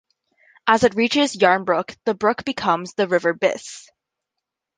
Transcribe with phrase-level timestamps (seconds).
[0.65, 3.87] As it reaches Yarnbrook the brook becomes the River Biss.